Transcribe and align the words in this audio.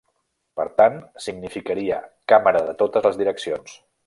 Per 0.59 0.63
tant 0.79 0.95
significaria 1.25 2.01
càmera 2.33 2.65
de 2.71 2.77
totes 2.83 3.09
les 3.11 3.25
direccions. 3.25 3.81